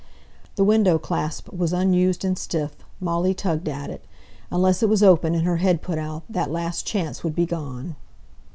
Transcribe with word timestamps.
The 0.55 0.63
window 0.63 0.97
clasp 0.97 1.53
was 1.53 1.73
unused 1.73 2.25
and 2.25 2.35
stiff, 2.35 2.75
Molly 2.99 3.35
tugged 3.35 3.69
at 3.69 3.91
it 3.91 4.03
unless 4.49 4.81
it 4.81 4.89
was 4.89 5.03
open, 5.03 5.35
and 5.35 5.45
her 5.45 5.57
head 5.57 5.83
put 5.83 5.99
out, 5.99 6.23
that 6.27 6.49
last 6.49 6.87
chance 6.87 7.23
would 7.23 7.35
be 7.35 7.45
gone. 7.45 7.95